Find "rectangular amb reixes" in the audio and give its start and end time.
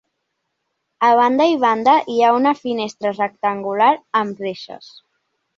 3.21-4.91